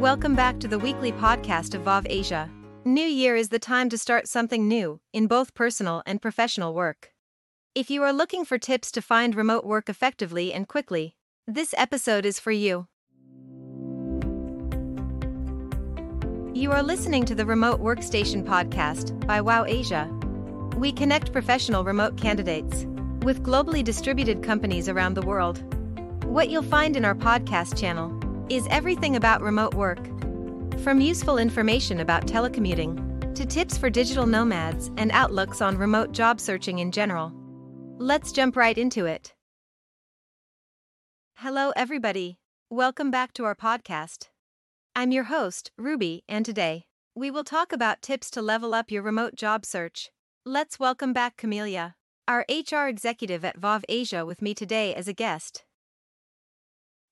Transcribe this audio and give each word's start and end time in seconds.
Welcome 0.00 0.34
back 0.34 0.58
to 0.60 0.66
the 0.66 0.78
weekly 0.78 1.12
podcast 1.12 1.74
of 1.74 1.84
Waw 1.84 2.00
Asia. 2.06 2.50
New 2.86 3.04
Year 3.04 3.36
is 3.36 3.50
the 3.50 3.58
time 3.58 3.90
to 3.90 3.98
start 3.98 4.26
something 4.26 4.66
new, 4.66 4.98
in 5.12 5.26
both 5.26 5.52
personal 5.52 6.02
and 6.06 6.22
professional 6.22 6.72
work. 6.72 7.12
If 7.74 7.90
you 7.90 8.02
are 8.04 8.12
looking 8.14 8.46
for 8.46 8.56
tips 8.56 8.90
to 8.92 9.02
find 9.02 9.34
remote 9.34 9.66
work 9.66 9.90
effectively 9.90 10.54
and 10.54 10.66
quickly, 10.66 11.16
this 11.46 11.74
episode 11.76 12.24
is 12.24 12.40
for 12.40 12.50
you. 12.50 12.86
You 16.54 16.72
are 16.72 16.82
listening 16.82 17.26
to 17.26 17.34
the 17.34 17.44
Remote 17.44 17.82
Workstation 17.82 18.42
podcast 18.42 19.26
by 19.26 19.42
Waw 19.42 19.64
Asia. 19.66 20.10
We 20.78 20.92
connect 20.92 21.30
professional 21.30 21.84
remote 21.84 22.16
candidates 22.16 22.86
with 23.20 23.42
globally 23.42 23.84
distributed 23.84 24.42
companies 24.42 24.88
around 24.88 25.12
the 25.12 25.26
world. 25.26 25.62
What 26.24 26.48
you'll 26.48 26.62
find 26.62 26.96
in 26.96 27.04
our 27.04 27.14
podcast 27.14 27.78
channel 27.78 28.18
is 28.50 28.66
everything 28.68 29.14
about 29.14 29.40
remote 29.40 29.74
work. 29.74 30.04
From 30.80 31.00
useful 31.00 31.38
information 31.38 32.00
about 32.00 32.26
telecommuting 32.26 33.34
to 33.34 33.46
tips 33.46 33.78
for 33.78 33.88
digital 33.88 34.26
nomads 34.26 34.90
and 34.96 35.12
outlooks 35.12 35.60
on 35.60 35.78
remote 35.78 36.10
job 36.10 36.40
searching 36.40 36.80
in 36.80 36.90
general. 36.90 37.32
Let's 37.98 38.32
jump 38.32 38.56
right 38.56 38.76
into 38.76 39.06
it. 39.06 39.34
Hello, 41.36 41.72
everybody. 41.76 42.38
Welcome 42.68 43.10
back 43.10 43.32
to 43.34 43.44
our 43.44 43.54
podcast. 43.54 44.28
I'm 44.96 45.12
your 45.12 45.24
host, 45.24 45.70
Ruby, 45.78 46.24
and 46.28 46.44
today 46.44 46.86
we 47.14 47.30
will 47.30 47.44
talk 47.44 47.72
about 47.72 48.02
tips 48.02 48.30
to 48.32 48.42
level 48.42 48.74
up 48.74 48.90
your 48.90 49.02
remote 49.02 49.36
job 49.36 49.64
search. 49.64 50.10
Let's 50.44 50.80
welcome 50.80 51.12
back 51.12 51.36
Camellia, 51.36 51.94
our 52.26 52.44
HR 52.48 52.88
executive 52.88 53.44
at 53.44 53.60
Waw 53.60 53.80
Asia, 53.88 54.26
with 54.26 54.42
me 54.42 54.54
today 54.54 54.94
as 54.94 55.06
a 55.06 55.12
guest. 55.12 55.64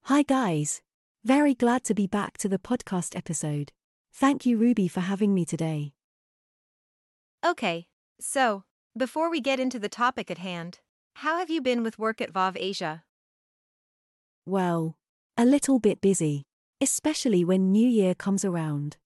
Hi, 0.04 0.22
guys. 0.22 0.80
Very 1.24 1.52
glad 1.52 1.82
to 1.84 1.94
be 1.94 2.06
back 2.06 2.38
to 2.38 2.48
the 2.48 2.58
podcast 2.58 3.16
episode. 3.16 3.72
Thank 4.12 4.46
you, 4.46 4.56
Ruby, 4.56 4.86
for 4.86 5.00
having 5.00 5.34
me 5.34 5.44
today. 5.44 5.92
Okay, 7.44 7.88
so, 8.20 8.62
before 8.96 9.28
we 9.28 9.40
get 9.40 9.58
into 9.58 9.78
the 9.78 9.88
topic 9.88 10.30
at 10.30 10.38
hand, 10.38 10.78
how 11.16 11.38
have 11.38 11.50
you 11.50 11.60
been 11.60 11.82
with 11.82 11.98
work 11.98 12.20
at 12.20 12.34
Waw 12.34 12.52
Asia? 12.54 13.02
Well, 14.46 14.96
a 15.36 15.44
little 15.44 15.80
bit 15.80 16.00
busy, 16.00 16.44
especially 16.80 17.44
when 17.44 17.72
New 17.72 17.88
Year 17.88 18.14
comes 18.14 18.44
around. 18.44 18.96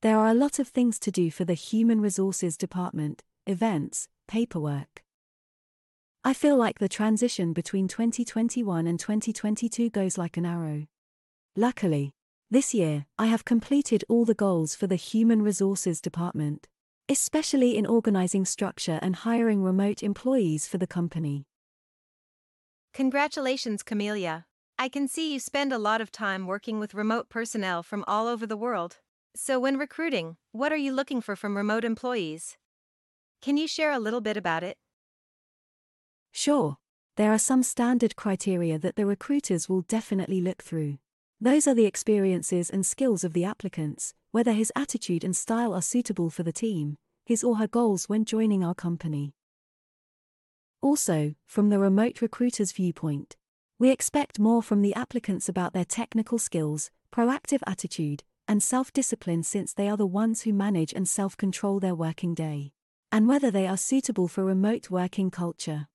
There 0.00 0.18
are 0.18 0.28
a 0.28 0.34
lot 0.34 0.58
of 0.58 0.68
things 0.68 0.98
to 1.00 1.10
do 1.10 1.30
for 1.30 1.44
the 1.44 1.54
Human 1.54 2.00
Resources 2.00 2.56
Department 2.56 3.22
events, 3.46 4.08
paperwork. 4.26 5.02
I 6.24 6.32
feel 6.32 6.56
like 6.56 6.78
the 6.78 6.88
transition 6.88 7.52
between 7.52 7.88
2021 7.88 8.86
and 8.86 8.98
2022 8.98 9.90
goes 9.90 10.16
like 10.16 10.36
an 10.36 10.46
arrow. 10.46 10.86
Luckily, 11.56 12.14
this 12.50 12.72
year, 12.72 13.04
I 13.18 13.26
have 13.26 13.44
completed 13.44 14.04
all 14.08 14.24
the 14.24 14.32
goals 14.34 14.74
for 14.74 14.86
the 14.86 14.96
Human 14.96 15.42
Resources 15.42 16.00
Department, 16.00 16.66
especially 17.10 17.76
in 17.76 17.84
organizing 17.84 18.46
structure 18.46 18.98
and 19.02 19.16
hiring 19.16 19.62
remote 19.62 20.02
employees 20.02 20.66
for 20.66 20.78
the 20.78 20.86
company. 20.86 21.44
Congratulations, 22.94 23.82
Camellia. 23.82 24.46
I 24.78 24.88
can 24.88 25.06
see 25.08 25.34
you 25.34 25.38
spend 25.38 25.74
a 25.74 25.78
lot 25.78 26.00
of 26.00 26.10
time 26.10 26.46
working 26.46 26.80
with 26.80 26.94
remote 26.94 27.28
personnel 27.28 27.82
from 27.82 28.02
all 28.08 28.26
over 28.26 28.46
the 28.46 28.56
world. 28.56 29.00
So, 29.36 29.60
when 29.60 29.76
recruiting, 29.76 30.36
what 30.52 30.72
are 30.72 30.78
you 30.78 30.92
looking 30.92 31.20
for 31.20 31.36
from 31.36 31.54
remote 31.54 31.84
employees? 31.84 32.56
Can 33.42 33.58
you 33.58 33.68
share 33.68 33.92
a 33.92 33.98
little 33.98 34.22
bit 34.22 34.38
about 34.38 34.62
it? 34.62 34.78
Sure. 36.30 36.78
There 37.16 37.30
are 37.30 37.38
some 37.38 37.62
standard 37.62 38.16
criteria 38.16 38.78
that 38.78 38.96
the 38.96 39.04
recruiters 39.04 39.68
will 39.68 39.82
definitely 39.82 40.40
look 40.40 40.62
through. 40.62 40.96
Those 41.42 41.66
are 41.66 41.74
the 41.74 41.86
experiences 41.86 42.70
and 42.70 42.86
skills 42.86 43.24
of 43.24 43.32
the 43.32 43.42
applicants, 43.42 44.14
whether 44.30 44.52
his 44.52 44.70
attitude 44.76 45.24
and 45.24 45.34
style 45.34 45.74
are 45.74 45.82
suitable 45.82 46.30
for 46.30 46.44
the 46.44 46.52
team, 46.52 46.98
his 47.26 47.42
or 47.42 47.56
her 47.56 47.66
goals 47.66 48.08
when 48.08 48.24
joining 48.24 48.62
our 48.62 48.76
company. 48.76 49.34
Also, 50.80 51.34
from 51.44 51.68
the 51.68 51.80
remote 51.80 52.22
recruiter's 52.22 52.70
viewpoint, 52.70 53.34
we 53.76 53.90
expect 53.90 54.38
more 54.38 54.62
from 54.62 54.82
the 54.82 54.94
applicants 54.94 55.48
about 55.48 55.72
their 55.72 55.84
technical 55.84 56.38
skills, 56.38 56.92
proactive 57.12 57.60
attitude, 57.66 58.22
and 58.46 58.62
self 58.62 58.92
discipline 58.92 59.42
since 59.42 59.74
they 59.74 59.88
are 59.88 59.96
the 59.96 60.06
ones 60.06 60.42
who 60.42 60.52
manage 60.52 60.92
and 60.92 61.08
self 61.08 61.36
control 61.36 61.80
their 61.80 61.96
working 61.96 62.34
day, 62.34 62.70
and 63.10 63.26
whether 63.26 63.50
they 63.50 63.66
are 63.66 63.76
suitable 63.76 64.28
for 64.28 64.44
remote 64.44 64.90
working 64.90 65.28
culture. 65.28 65.88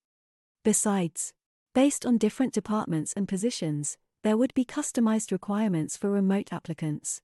Besides, 0.66 1.32
based 1.74 2.06
on 2.06 2.18
different 2.18 2.54
departments 2.54 3.14
and 3.14 3.30
positions, 3.30 3.98
there 4.24 4.38
would 4.38 4.54
be 4.54 4.66
customized 4.66 5.32
requirements 5.32 5.96
for 5.98 6.10
remote 6.10 6.52
applicants. 6.52 7.22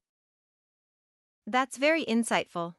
That's 1.45 1.77
very 1.77 2.05
insightful. 2.05 2.75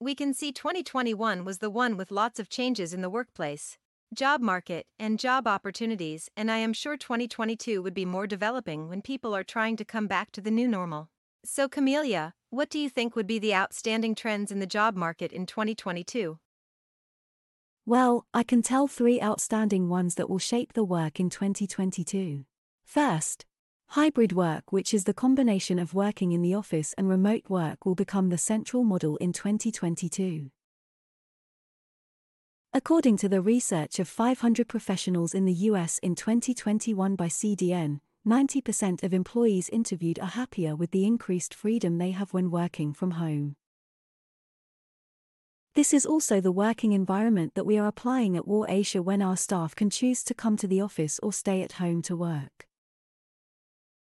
We 0.00 0.14
can 0.14 0.34
see 0.34 0.52
2021 0.52 1.44
was 1.44 1.58
the 1.58 1.70
one 1.70 1.96
with 1.96 2.10
lots 2.10 2.38
of 2.38 2.48
changes 2.48 2.92
in 2.92 3.00
the 3.00 3.08
workplace, 3.08 3.78
job 4.12 4.40
market, 4.40 4.86
and 4.98 5.18
job 5.18 5.46
opportunities, 5.46 6.28
and 6.36 6.50
I 6.50 6.58
am 6.58 6.72
sure 6.72 6.96
2022 6.96 7.82
would 7.82 7.94
be 7.94 8.04
more 8.04 8.26
developing 8.26 8.88
when 8.88 9.02
people 9.02 9.34
are 9.34 9.44
trying 9.44 9.76
to 9.76 9.84
come 9.84 10.06
back 10.06 10.30
to 10.32 10.40
the 10.40 10.50
new 10.50 10.68
normal. 10.68 11.08
So, 11.44 11.68
Camellia, 11.68 12.34
what 12.50 12.70
do 12.70 12.78
you 12.78 12.88
think 12.88 13.16
would 13.16 13.26
be 13.26 13.38
the 13.38 13.54
outstanding 13.54 14.14
trends 14.14 14.52
in 14.52 14.60
the 14.60 14.66
job 14.66 14.94
market 14.96 15.32
in 15.32 15.46
2022? 15.46 16.38
Well, 17.86 18.26
I 18.32 18.42
can 18.42 18.62
tell 18.62 18.88
three 18.88 19.20
outstanding 19.20 19.88
ones 19.88 20.14
that 20.14 20.30
will 20.30 20.38
shape 20.38 20.72
the 20.72 20.84
work 20.84 21.20
in 21.20 21.28
2022. 21.28 22.44
First, 22.94 23.44
Hybrid 23.88 24.32
work, 24.34 24.70
which 24.70 24.94
is 24.94 25.02
the 25.02 25.12
combination 25.12 25.80
of 25.80 25.94
working 25.94 26.30
in 26.30 26.42
the 26.42 26.54
office 26.54 26.94
and 26.96 27.08
remote 27.08 27.42
work, 27.48 27.84
will 27.84 27.96
become 27.96 28.28
the 28.28 28.38
central 28.38 28.84
model 28.84 29.16
in 29.16 29.32
2022. 29.32 30.52
According 32.72 33.16
to 33.16 33.28
the 33.28 33.40
research 33.40 33.98
of 33.98 34.06
500 34.06 34.68
professionals 34.68 35.34
in 35.34 35.44
the 35.44 35.66
US 35.70 35.98
in 36.04 36.14
2021 36.14 37.16
by 37.16 37.26
CDN, 37.26 37.98
90% 38.24 39.02
of 39.02 39.12
employees 39.12 39.68
interviewed 39.70 40.20
are 40.20 40.28
happier 40.28 40.76
with 40.76 40.92
the 40.92 41.04
increased 41.04 41.52
freedom 41.52 41.98
they 41.98 42.12
have 42.12 42.32
when 42.32 42.48
working 42.48 42.92
from 42.92 43.10
home. 43.10 43.56
This 45.74 45.92
is 45.92 46.06
also 46.06 46.40
the 46.40 46.52
working 46.52 46.92
environment 46.92 47.56
that 47.56 47.66
we 47.66 47.76
are 47.76 47.88
applying 47.88 48.36
at 48.36 48.46
Waw 48.46 48.66
Asia 48.68 49.02
when 49.02 49.20
our 49.20 49.36
staff 49.36 49.74
can 49.74 49.90
choose 49.90 50.22
to 50.22 50.32
come 50.32 50.56
to 50.58 50.68
the 50.68 50.80
office 50.80 51.18
or 51.24 51.32
stay 51.32 51.60
at 51.60 51.72
home 51.82 52.00
to 52.02 52.14
work. 52.14 52.68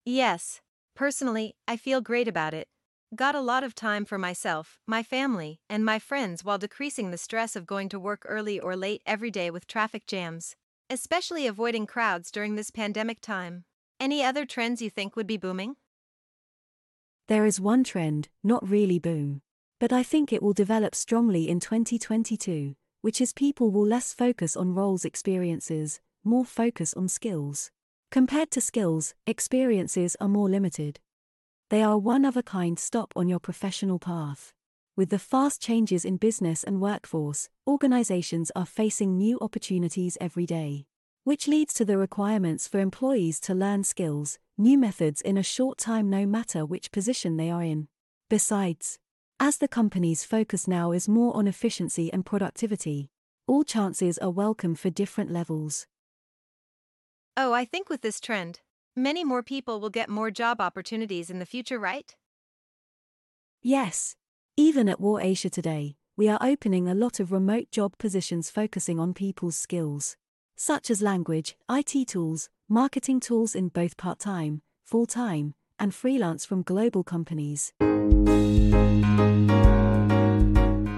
Yes, 0.04 0.60
personally, 0.94 1.56
I 1.66 1.78
feel 1.78 2.03
great 2.03 2.28
about 2.28 2.53
it. 2.53 2.69
Got 3.15 3.34
a 3.34 3.41
lot 3.41 3.65
of 3.65 3.75
time 3.75 4.04
for 4.04 4.19
myself, 4.19 4.78
my 4.87 5.03
family, 5.03 5.60
and 5.70 5.82
my 5.82 5.98
friends 5.98 6.44
while 6.44 6.59
decreasing 6.59 7.10
the 7.10 7.16
stress 7.16 7.56
of 7.56 7.66
going 7.66 7.88
to 7.88 7.98
work 7.98 8.22
early 8.26 8.60
or 8.60 8.76
late 8.76 9.00
every 9.06 9.31
day 9.31 9.50
with 9.50 9.66
traffic 9.66 10.06
jams, 10.06 10.56
especially 10.91 11.47
avoiding 11.47 11.87
crowds 11.87 12.31
during 12.31 12.54
this 12.54 12.70
pandemic 12.70 13.20
time. 13.22 13.64
Any 13.98 14.22
other 14.22 14.44
trends 14.44 14.82
you 14.82 14.91
think 14.91 15.16
would 15.16 15.26
be 15.26 15.38
booming? 15.38 15.76
There 17.28 17.47
is 17.47 17.59
one 17.59 17.82
trend, 17.82 18.28
not 18.43 18.69
really 18.69 18.98
boom. 18.98 19.41
But 19.81 19.93
I 19.93 20.03
think 20.03 20.32
it 20.32 20.43
will 20.43 20.53
develop 20.53 20.94
strongly 20.94 21.48
in 21.48 21.60
2022, 21.60 22.76
which 23.00 23.20
is 23.20 23.32
people 23.32 23.70
will 23.70 23.87
less 23.87 24.12
focus 24.12 24.54
on 24.54 24.75
roles 24.75 25.06
experiences, 25.06 26.00
more 26.22 26.44
focus 26.44 26.93
on 26.94 27.09
skills. 27.09 27.70
Compared 28.14 28.52
to 28.52 28.60
skills, 28.60 29.12
experiences 29.26 30.16
are 30.20 30.28
more 30.28 30.48
limited. 30.48 31.00
They 31.69 31.82
are 31.82 31.98
one 31.98 32.25
of 32.25 32.36
a 32.36 32.44
kind 32.44 32.78
stop 32.78 33.12
on 33.16 33.26
your 33.26 33.41
professional 33.41 33.98
path. 33.98 34.52
With 34.94 35.10
the 35.10 35.19
fast 35.19 35.60
changes 35.60 36.04
in 36.04 36.19
business 36.19 36.62
and 36.62 36.80
workforce, 36.80 37.48
organizations 37.66 38.52
are 38.54 38.66
facing 38.66 39.16
new 39.16 39.36
opportunities 39.41 40.16
every 40.20 40.47
day. 40.47 40.86
Which 41.25 41.48
leads 41.48 41.75
to 41.75 41.84
the 41.84 41.98
requirements 41.98 42.69
for 42.69 42.78
employees 42.78 43.41
to 43.41 43.52
learn 43.52 43.82
skills, 43.82 44.38
new 44.56 44.78
methods 44.78 45.20
in 45.20 45.36
a 45.36 45.42
short 45.42 45.76
time 45.76 46.08
no 46.08 46.25
matter 46.25 46.64
which 46.64 46.93
position 46.93 47.37
they 47.37 47.50
are 47.50 47.64
in. 47.64 47.88
Besides, 48.31 49.00
as 49.40 49.56
the 49.56 49.66
company's 49.66 50.22
focus 50.22 50.69
now 50.69 50.93
is 50.93 51.08
more 51.08 51.37
on 51.37 51.49
efficiency 51.49 52.12
and 52.12 52.25
productivity, 52.25 53.11
all 53.49 53.64
chances 53.64 54.19
are 54.19 54.31
welcome 54.31 54.76
for 54.76 54.88
different 54.88 55.32
levels. 55.32 55.88
Oh, 57.36 57.52
I 57.52 57.64
think 57.64 57.88
with 57.88 58.00
this 58.02 58.20
trend, 58.20 58.60
many 58.94 59.25
more 59.25 59.42
people 59.42 59.81
will 59.81 59.90
get 59.90 60.08
more 60.08 60.31
job 60.31 60.60
opportunities 60.60 61.31
in 61.31 61.40
the 61.40 61.46
future, 61.46 61.81
right? 61.81 62.14
Yes. 63.60 64.14
Even 64.56 64.88
at 64.88 65.00
Waw 65.00 65.19
Asia 65.19 65.50
today, 65.50 65.96
we 66.16 66.28
are 66.28 66.38
opening 66.40 66.86
a 66.86 66.94
lot 66.94 67.19
of 67.19 67.32
remote 67.32 67.72
job 67.72 67.98
positions 67.98 68.50
focusing 68.50 69.00
on 69.00 69.14
people's 69.14 69.56
skills, 69.56 70.16
such 70.54 70.90
as 70.90 71.02
language, 71.02 71.56
IT 71.69 72.06
tools, 72.06 72.48
marketing 72.69 73.19
tools 73.19 73.56
in 73.56 73.69
both 73.69 73.96
part 73.96 74.20
time, 74.20 74.62
full 74.84 75.06
time, 75.06 75.54
and 75.76 75.92
freelance 75.92 76.44
from 76.44 76.62
global 76.62 77.02
companies. 77.02 77.72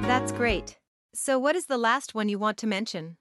That's 0.02 0.32
great. 0.32 0.78
So, 1.14 1.38
what 1.38 1.56
is 1.56 1.64
the 1.64 1.78
last 1.78 2.14
one 2.14 2.28
you 2.28 2.38
want 2.38 2.58
to 2.58 2.66
mention? 2.66 3.16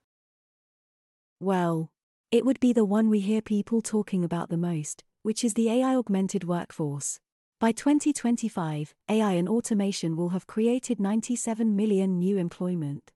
Well, 1.40 1.92
it 2.36 2.44
would 2.44 2.60
be 2.60 2.74
the 2.74 2.84
one 2.84 3.10
we 3.10 3.22
hear 3.22 3.42
people 3.42 3.82
talking 3.82 4.22
about 4.26 4.50
the 4.50 4.58
most, 4.58 5.06
which 5.22 5.42
is 5.42 5.54
the 5.54 5.70
AI 5.70 5.96
augmented 5.96 6.44
workforce. 6.44 7.18
By 7.62 7.72
2025, 7.72 8.94
AI 9.08 9.32
and 9.32 9.48
automation 9.48 10.18
will 10.18 10.28
have 10.30 10.46
created 10.46 11.00
97 11.00 11.74
million 11.74 12.20
new 12.20 12.38
employment. 12.38 13.14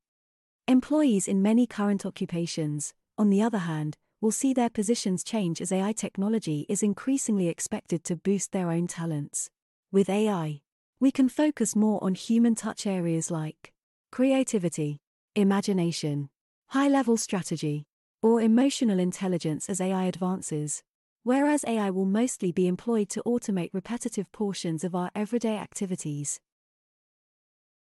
Employees 0.70 1.28
in 1.28 1.42
many 1.42 1.68
current 1.68 2.06
occupations, 2.06 2.94
on 3.18 3.30
the 3.30 3.42
other 3.42 3.58
hand, 3.58 3.98
will 4.22 4.32
see 4.32 4.54
their 4.54 4.70
positions 4.70 5.22
change 5.22 5.60
as 5.60 5.74
AI 5.74 5.92
technology 5.92 6.66
is 6.70 6.82
increasingly 6.82 7.50
expected 7.50 8.06
to 8.06 8.16
boost 8.16 8.54
their 8.54 8.72
own 8.72 8.88
talents. 8.88 9.50
With 9.92 10.10
AI, 10.10 10.62
we 11.02 11.12
can 11.12 11.28
focus 11.28 11.76
more 11.76 12.02
on 12.02 12.16
human 12.16 12.56
touch 12.56 12.88
areas 12.88 13.30
like 13.30 13.74
creativity, 14.14 15.02
imagination, 15.36 16.30
high 16.68 16.88
level 16.88 17.18
strategy, 17.18 17.84
or 18.22 18.42
emotional 18.42 19.00
intelligence 19.00 19.70
as 19.70 19.82
AI 19.82 20.06
advances. 20.06 20.84
Whereas 21.24 21.66
AI 21.68 21.90
will 21.90 22.06
mostly 22.06 22.52
be 22.52 22.68
employed 22.68 23.10
to 23.10 23.24
automate 23.26 23.70
repetitive 23.74 24.32
portions 24.32 24.84
of 24.84 24.96
our 24.96 25.12
everyday 25.14 25.58
activities. 25.58 26.40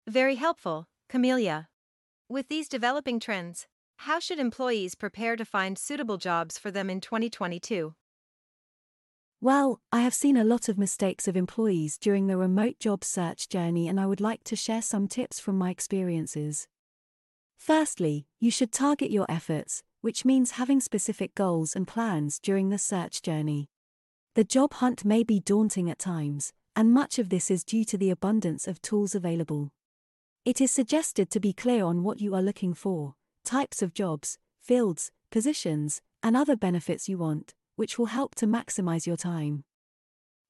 Very 0.08 0.36
helpful, 0.36 0.88
Camellia. 1.10 1.68
With 2.30 2.50
these 2.50 2.68
developing 2.68 3.20
trends, 3.20 3.68
how 3.98 4.20
should 4.20 4.40
employees 4.40 4.96
prepare 4.96 5.36
to 5.36 5.46
find 5.46 5.78
suitable 5.78 6.18
jobs 6.18 6.58
for 6.58 6.72
them 6.72 6.90
in 6.90 7.02
2022? 7.02 7.94
Well, 9.40 9.80
I 9.92 10.02
have 10.02 10.14
seen 10.14 10.36
a 10.36 10.44
lot 10.44 10.68
of 10.68 10.78
mistakes 10.78 11.28
of 11.28 11.38
employees 11.38 11.98
during 11.98 12.28
the 12.28 12.38
remote 12.38 12.80
job 12.80 13.04
search 13.04 13.50
journey, 13.50 13.88
and 13.88 14.00
I 14.00 14.08
would 14.08 14.20
like 14.20 14.44
to 14.46 14.56
share 14.56 14.82
some 14.82 15.08
tips 15.08 15.40
from 15.40 15.58
my 15.58 15.70
experiences. 15.70 16.68
Firstly, 17.56 18.26
you 18.40 18.50
should 18.50 18.72
target 18.72 19.12
your 19.12 19.26
efforts, 19.30 19.84
which 20.02 20.26
means 20.26 20.52
having 20.52 20.80
specific 20.80 21.36
goals 21.36 21.76
and 21.76 21.88
plans 21.88 22.40
during 22.40 22.70
the 22.70 22.78
search 22.78 23.22
journey. 23.22 23.70
The 24.36 24.44
job 24.44 24.74
hunt 24.76 25.04
may 25.04 25.24
be 25.24 25.40
daunting 25.40 25.90
at 25.90 26.00
times, 26.00 26.54
and 26.76 26.94
much 26.94 27.18
of 27.18 27.30
this 27.30 27.50
is 27.50 27.64
due 27.64 27.84
to 27.86 27.98
the 27.98 28.12
abundance 28.12 28.68
of 28.68 28.82
tools 28.82 29.16
available. 29.16 29.72
It 30.46 30.62
is 30.62 30.72
suggested 30.72 31.30
to 31.32 31.40
be 31.40 31.52
clear 31.52 31.84
on 31.84 32.04
what 32.04 32.22
you 32.22 32.36
are 32.36 32.42
looking 32.42 32.74
for, 32.74 33.16
types 33.44 33.82
of 33.82 33.94
jobs, 33.94 34.38
fields, 34.62 35.12
positions, 35.32 36.02
and 36.22 36.38
other 36.38 36.56
benefits 36.56 37.10
you 37.10 37.18
want, 37.18 37.54
which 37.76 37.98
will 37.98 38.08
help 38.08 38.36
to 38.36 38.48
maximize 38.48 39.08
your 39.08 39.18
time. 39.18 39.64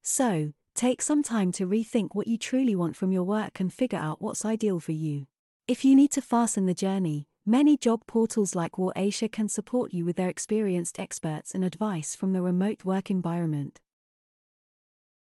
So, 0.02 0.54
take 0.76 1.02
some 1.02 1.24
time 1.24 1.52
to 1.54 1.68
rethink 1.68 2.10
what 2.14 2.28
you 2.28 2.38
truly 2.38 2.76
want 2.76 2.96
from 2.96 3.12
your 3.12 3.24
work 3.24 3.60
and 3.60 3.74
figure 3.74 4.00
out 4.00 4.22
what's 4.22 4.46
ideal 4.46 4.80
for 4.80 4.92
you. 4.92 5.28
If 5.68 5.84
you 5.84 5.96
need 5.96 6.12
to 6.12 6.22
fasten 6.22 6.66
the 6.66 6.74
journey, 6.74 7.28
many 7.48 7.78
job 7.78 8.06
portals 8.08 8.56
like 8.56 8.78
Waw 8.78 8.92
Asia 8.96 9.30
can 9.30 9.48
support 9.48 9.94
you 9.94 10.04
with 10.04 10.18
their 10.18 10.28
experienced 10.28 11.00
experts 11.00 11.56
and 11.56 11.64
advice 11.64 12.14
from 12.14 12.34
the 12.34 12.42
remote 12.42 12.84
work 12.84 13.10
environment. 13.10 13.80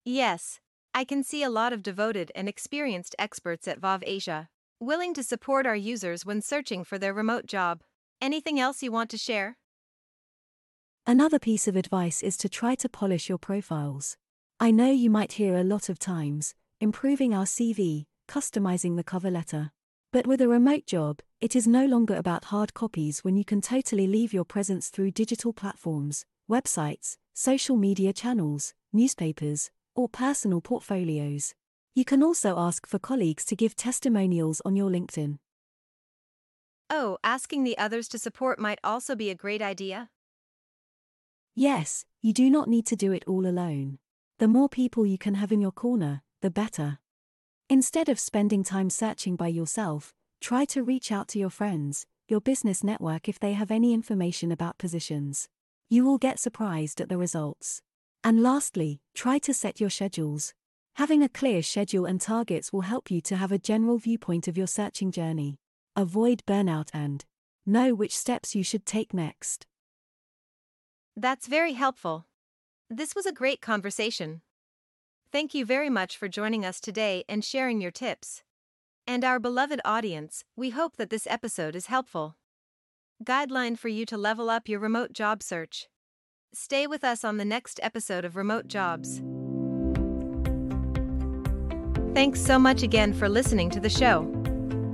Yes, 0.06 0.60
I 0.94 1.04
can 1.04 1.24
see 1.24 1.44
a 1.44 1.50
lot 1.50 1.74
of 1.74 1.84
devoted 1.84 2.32
and 2.34 2.48
experienced 2.48 3.14
experts 3.20 3.68
at 3.68 3.82
Waw 3.82 4.00
Asia, 4.04 4.48
willing 4.80 5.14
to 5.16 5.24
support 5.24 5.66
our 5.66 5.76
users 5.76 6.26
when 6.26 6.42
searching 6.42 6.86
for 6.86 6.98
their 6.98 7.14
remote 7.14 7.46
job. 7.46 7.82
Anything 8.22 8.60
else 8.60 8.82
you 8.82 8.92
want 8.92 9.10
to 9.10 9.18
share? 9.18 9.58
Another 11.06 11.40
piece 11.40 11.68
of 11.68 11.76
advice 11.76 12.24
is 12.24 12.38
to 12.38 12.48
try 12.48 12.76
to 12.76 12.88
polish 12.88 13.28
your 13.28 13.38
profiles. 13.38 14.16
I 14.62 14.72
know 14.72 14.90
you 14.90 15.10
might 15.10 15.34
hear 15.34 15.58
a 15.58 15.64
lot 15.64 15.90
of 15.90 16.00
times 16.00 16.56
improving 16.80 17.34
our 17.34 17.46
CV, 17.46 18.06
customizing 18.30 18.96
the 18.96 19.04
cover 19.04 19.30
letter. 19.30 19.72
But 20.14 20.28
with 20.28 20.42
a 20.42 20.48
remote 20.48 20.86
job, 20.86 21.22
it 21.42 21.56
is 21.56 21.68
no 21.68 21.88
longer 21.88 22.16
about 22.16 22.46
hard 22.46 22.76
copies 22.76 23.24
when 23.24 23.36
you 23.36 23.44
can 23.44 23.62
totally 23.62 24.06
leave 24.06 24.32
your 24.32 24.46
presence 24.46 24.90
through 24.90 25.10
digital 25.10 25.54
platforms, 25.54 26.24
websites, 26.48 27.18
social 27.34 27.78
media 27.78 28.14
channels, 28.14 28.76
newspapers, 28.94 29.72
or 29.96 30.08
personal 30.08 30.62
portfolios. 30.62 31.56
You 31.96 32.06
can 32.06 32.22
also 32.22 32.60
ask 32.60 32.86
for 32.86 33.00
colleagues 33.00 33.44
to 33.46 33.56
give 33.56 33.76
testimonials 33.76 34.62
on 34.64 34.76
your 34.76 34.92
LinkedIn. 34.92 35.40
Oh, 36.92 37.18
asking 37.24 37.64
the 37.64 37.78
others 37.80 38.08
to 38.10 38.20
support 38.20 38.60
might 38.60 38.80
also 38.84 39.16
be 39.16 39.32
a 39.32 39.36
great 39.36 39.64
idea. 39.64 40.12
Yes, 41.56 42.06
you 42.22 42.34
do 42.34 42.52
not 42.52 42.68
need 42.68 42.86
to 42.86 42.96
do 42.96 43.14
it 43.14 43.24
all 43.26 43.48
alone. 43.48 43.98
The 44.38 44.48
more 44.48 44.70
people 44.70 45.08
you 45.08 45.18
can 45.18 45.34
have 45.34 45.52
in 45.52 45.60
your 45.60 45.72
corner, 45.72 46.22
the 46.42 46.52
better. 46.52 47.00
Instead 47.74 48.08
of 48.08 48.20
spending 48.20 48.64
time 48.64 48.88
searching 48.88 49.36
by 49.36 49.48
yourself, 49.48 50.14
try 50.40 50.64
to 50.64 50.84
reach 50.84 51.12
out 51.12 51.28
to 51.28 51.40
your 51.40 51.50
friends, 51.50 52.06
your 52.28 52.40
business 52.40 52.84
network 52.84 53.28
if 53.28 53.40
they 53.40 53.54
have 53.54 53.72
any 53.72 53.96
information 53.96 54.52
about 54.52 54.78
positions. 54.78 55.50
You 55.90 56.06
will 56.06 56.20
get 56.20 56.38
surprised 56.38 57.02
at 57.02 57.10
the 57.10 57.18
results. 57.18 57.82
And 58.24 58.44
lastly, 58.44 59.02
try 59.16 59.40
to 59.40 59.56
set 59.56 59.82
your 59.82 59.90
schedules. 59.90 60.54
Having 60.98 61.24
a 61.24 61.30
clear 61.30 61.64
schedule 61.64 62.06
and 62.06 62.22
targets 62.22 62.72
will 62.72 62.82
help 62.82 63.10
you 63.10 63.22
to 63.22 63.36
have 63.38 63.52
a 63.52 63.58
general 63.58 63.98
viewpoint 63.98 64.48
of 64.48 64.56
your 64.56 64.68
searching 64.68 65.12
journey. 65.12 65.58
Avoid 65.96 66.44
burnout 66.46 66.90
and 66.94 67.26
know 67.66 67.96
which 67.96 68.16
steps 68.16 68.54
you 68.54 68.64
should 68.64 68.86
take 68.86 69.16
next. 69.16 69.66
That's 71.18 71.48
very 71.48 71.74
helpful. 71.74 72.28
This 72.88 73.16
was 73.16 73.26
a 73.26 73.34
great 73.34 73.62
conversation. 73.62 74.44
Thank 75.34 75.56
you 75.56 75.66
very 75.66 75.90
much 75.90 76.16
for 76.16 76.28
joining 76.28 76.64
us 76.64 76.80
today 76.80 77.24
and 77.28 77.44
sharing 77.44 77.82
your 77.82 77.90
tips. 77.90 78.44
And 79.08 79.26
our 79.26 79.40
beloved 79.40 79.82
audience, 79.84 80.44
we 80.56 80.70
hope 80.70 80.98
that 80.98 81.10
this 81.10 81.26
episode 81.26 81.76
is 81.76 81.88
helpful. 81.88 82.36
Guideline 83.26 83.76
for 83.76 83.88
you 83.88 84.06
to 84.06 84.16
level 84.16 84.52
up 84.52 84.70
your 84.70 84.80
remote 84.80 85.12
job 85.12 85.42
search. 85.42 85.88
Stay 86.54 86.86
with 86.86 87.04
us 87.04 87.24
on 87.24 87.38
the 87.38 87.46
next 87.46 87.80
episode 87.82 88.26
of 88.26 88.36
Remote 88.36 88.68
Jobs. 88.68 89.24
Thanks 92.14 92.40
so 92.40 92.60
much 92.60 92.84
again 92.84 93.12
for 93.12 93.28
listening 93.28 93.72
to 93.72 93.80
the 93.80 93.90
show. 93.90 94.32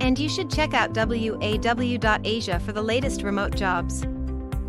And 0.00 0.18
you 0.18 0.30
should 0.30 0.50
check 0.50 0.72
out 0.72 0.94
waw.asia 0.94 2.60
for 2.60 2.72
the 2.72 2.82
latest 2.82 3.20
remote 3.20 3.54
jobs. 3.54 4.06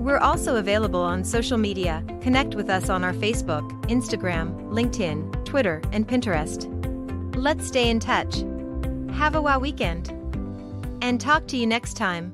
We're 0.02 0.18
also 0.18 0.58
available 0.58 1.02
on 1.02 1.24
social 1.24 1.58
media. 1.58 2.04
Connect 2.22 2.56
with 2.56 2.70
us 2.70 2.90
on 2.90 3.06
our 3.06 3.14
Facebook, 3.14 3.70
Instagram, 3.84 4.60
LinkedIn, 4.64 5.41
Twitter, 5.52 5.82
and 5.92 6.08
Pinterest. 6.08 6.66
Let's 7.36 7.68
stay 7.68 7.90
in 7.90 8.00
touch. 8.00 8.46
Have 9.18 9.36
a 9.36 9.42
wow 9.42 9.60
weekend. 9.60 10.10
And 11.02 11.20
talk 11.20 11.46
to 11.48 11.58
you 11.58 11.68
next 11.68 11.98
time. 11.98 12.34